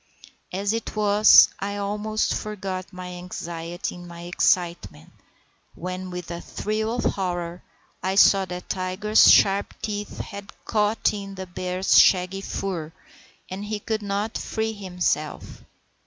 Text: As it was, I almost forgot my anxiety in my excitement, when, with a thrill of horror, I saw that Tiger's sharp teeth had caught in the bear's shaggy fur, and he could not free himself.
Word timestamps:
As 0.51 0.73
it 0.73 0.95
was, 0.95 1.49
I 1.59 1.77
almost 1.77 2.33
forgot 2.33 2.91
my 2.91 3.13
anxiety 3.13 3.93
in 3.93 4.07
my 4.07 4.21
excitement, 4.21 5.11
when, 5.75 6.09
with 6.09 6.31
a 6.31 6.41
thrill 6.41 6.95
of 6.95 7.03
horror, 7.03 7.61
I 8.01 8.15
saw 8.15 8.45
that 8.45 8.67
Tiger's 8.67 9.29
sharp 9.31 9.75
teeth 9.79 10.17
had 10.17 10.53
caught 10.65 11.13
in 11.13 11.35
the 11.35 11.45
bear's 11.45 11.99
shaggy 11.99 12.41
fur, 12.41 12.91
and 13.47 13.65
he 13.65 13.79
could 13.79 14.01
not 14.01 14.39
free 14.39 14.71
himself. 14.73 15.63